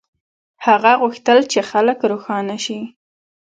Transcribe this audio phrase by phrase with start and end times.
[0.65, 2.79] هغه غوښتل چې خلک روښانه شي.